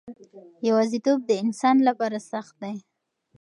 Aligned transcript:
یوازیتوب 0.67 1.19
د 1.25 1.31
انسان 1.43 1.77
لپاره 1.87 2.17
سخت 2.31 2.53
دی. 2.63 2.75